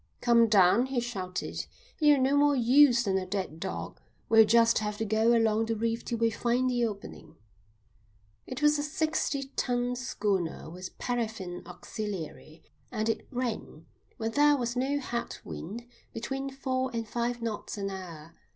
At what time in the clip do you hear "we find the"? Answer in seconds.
6.17-6.83